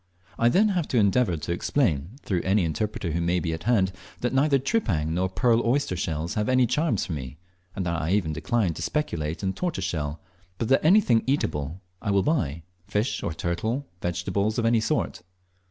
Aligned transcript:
I 0.39 0.49
then 0.49 0.69
have 0.69 0.87
to 0.87 0.97
endeavour 0.97 1.37
to 1.37 1.51
explain, 1.51 2.17
through 2.23 2.41
any 2.41 2.65
interpreter 2.65 3.11
who 3.11 3.21
may 3.21 3.39
be 3.39 3.53
at 3.53 3.65
hand, 3.65 3.91
that 4.21 4.33
neither 4.33 4.57
tripang 4.57 5.13
nor 5.13 5.29
pearl 5.29 5.61
oyster 5.63 5.95
shells 5.95 6.33
have 6.33 6.49
any 6.49 6.65
charms 6.65 7.05
for 7.05 7.13
me, 7.13 7.37
and 7.75 7.85
that 7.85 8.01
I 8.01 8.13
even 8.13 8.33
decline 8.33 8.73
to 8.73 8.81
speculate 8.81 9.43
in 9.43 9.53
tortoiseshell, 9.53 10.19
but 10.57 10.69
that 10.69 10.83
anything 10.83 11.21
eatable 11.27 11.81
I 12.01 12.09
will 12.09 12.23
buy 12.23 12.63
fish, 12.87 13.21
or 13.21 13.31
turtle, 13.31 13.69
or 13.69 13.83
vegetables 14.01 14.57
of 14.57 14.65
any 14.65 14.79
sort. 14.79 15.21